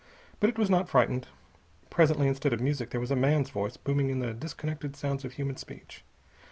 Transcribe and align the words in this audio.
But 0.39 0.49
it 0.49 0.57
was 0.57 0.67
not 0.71 0.89
frightened. 0.89 1.27
Presently, 1.91 2.27
instead 2.27 2.53
of 2.53 2.59
music, 2.59 2.89
there 2.89 2.99
was 2.99 3.11
a 3.11 3.15
man's 3.15 3.51
voice 3.51 3.77
booming 3.77 4.09
in 4.09 4.17
the 4.17 4.33
disconnected 4.33 4.95
sounds 4.95 5.23
of 5.23 5.33
human 5.33 5.57
speech. 5.57 6.03